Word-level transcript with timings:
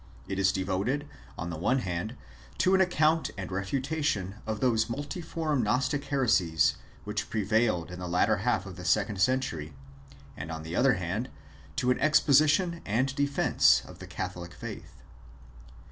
It 0.27 0.39
is 0.39 0.51
devoted, 0.51 1.07
on 1.37 1.51
the 1.51 1.57
one 1.59 1.77
hand, 1.77 2.17
to 2.57 2.73
an 2.73 2.81
account 2.81 3.29
and 3.37 3.51
refutation 3.51 4.33
of 4.47 4.59
those 4.59 4.89
multiform 4.89 5.61
Gnostic 5.61 6.05
heresies 6.05 6.73
which 7.03 7.29
prevailed 7.29 7.91
in 7.91 7.99
the 7.99 8.07
latter 8.07 8.37
half 8.37 8.65
of 8.65 8.77
the 8.77 8.83
second 8.83 9.21
cen 9.21 9.41
tury; 9.41 9.73
and, 10.35 10.51
on 10.51 10.63
the 10.63 10.75
other 10.75 10.95
hand^ 10.95 11.27
to 11.75 11.91
an 11.91 11.99
exposition 11.99 12.81
and 12.83 13.13
defence 13.13 13.83
of 13.85 13.99
the 13.99 14.07
Catholic 14.07 14.55
faith. 14.55 15.03